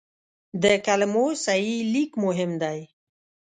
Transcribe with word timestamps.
د 0.63 0.65
کلمو 0.85 1.25
صحیح 1.45 1.79
لیک 1.93 2.11
مهم 2.25 2.51
دی. 2.61 2.79